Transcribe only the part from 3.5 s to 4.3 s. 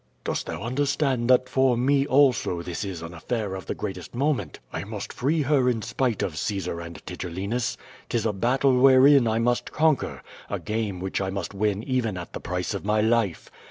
of the greatest